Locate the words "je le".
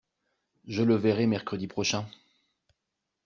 0.65-0.95